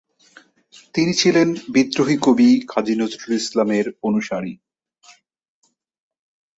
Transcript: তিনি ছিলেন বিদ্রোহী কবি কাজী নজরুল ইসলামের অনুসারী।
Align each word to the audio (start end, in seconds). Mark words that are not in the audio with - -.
তিনি 0.95 1.11
ছিলেন 1.13 1.47
বিদ্রোহী 1.73 2.17
কবি 2.21 2.49
কাজী 2.67 2.95
নজরুল 2.95 3.33
ইসলামের 3.41 3.85
অনুসারী। 4.03 4.53